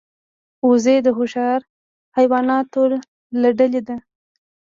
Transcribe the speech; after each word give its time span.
وزې 0.67 0.95
د 1.05 1.07
هوښیار 1.17 1.61
حیواناتو 2.17 2.81
له 3.41 3.49
ډلې 3.59 3.81
ده 3.87 3.95